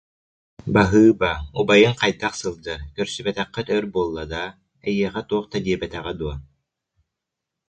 Баһыыба, 0.75 1.29
убайыҥ 1.59 1.93
хайдах 2.01 2.33
сылдьар, 2.41 2.79
көрсүбэтэххит 2.95 3.67
өр 3.75 3.85
буолла 3.93 4.23
даа, 4.31 4.49
эйиэхэ 4.87 5.21
туох 5.29 5.45
да 5.51 5.57
диэбэтэҕэ 5.65 6.13
дуо 6.19 6.35